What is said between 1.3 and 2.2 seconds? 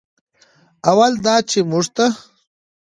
چې موږ ته